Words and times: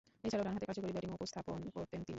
এছাড়াও 0.23 0.45
ডানহাতে 0.45 0.65
কার্যকরী 0.65 0.93
ব্যাটিং 0.93 1.11
উপস্থাপন 1.13 1.59
করতেন 1.75 1.99
তিনি। 1.99 2.09